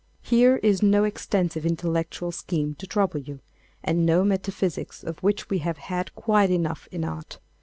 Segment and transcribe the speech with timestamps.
[0.23, 3.39] Here is no extensive intellectual scheme to trouble you,
[3.83, 7.37] and no metaphysics of which we have had quite enough in art.